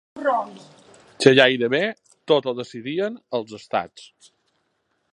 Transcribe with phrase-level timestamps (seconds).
[1.25, 1.83] Que gairebé
[2.33, 4.11] tot ho decidien els estats.